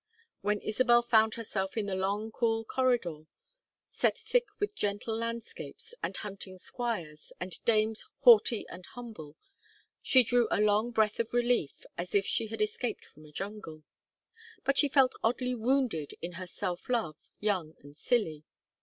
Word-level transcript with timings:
When 0.41 0.61
Isabel 0.61 1.03
found 1.03 1.35
herself 1.35 1.77
in 1.77 1.85
the 1.85 1.93
long 1.93 2.31
cool 2.31 2.65
corridor, 2.65 3.27
set 3.91 4.17
thick 4.17 4.47
with 4.59 4.73
gentle 4.73 5.15
landscapes, 5.15 5.93
and 6.01 6.17
hunting 6.17 6.57
squires, 6.57 7.31
and 7.39 7.63
dames 7.65 8.03
haughty 8.21 8.67
and 8.67 8.83
humble, 8.83 9.35
she 10.01 10.23
drew 10.23 10.47
a 10.49 10.59
long 10.59 10.89
breath 10.89 11.19
of 11.19 11.33
relief, 11.35 11.85
as 11.99 12.15
if 12.15 12.25
she 12.25 12.47
had 12.47 12.63
escaped 12.63 13.05
from 13.05 13.25
a 13.27 13.31
jungle. 13.31 13.83
But 14.63 14.79
she 14.79 14.89
felt 14.89 15.13
oddly 15.23 15.53
wounded 15.53 16.15
in 16.19 16.31
her 16.31 16.47
self 16.47 16.89
love, 16.89 17.17
young 17.39 17.75
and 17.81 17.95
silly. 17.95 18.43